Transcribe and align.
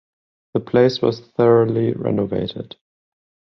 The 0.55 0.61
place 0.61 0.99
was 0.99 1.19
thoroughly 1.19 1.93
renovated. 1.93 2.75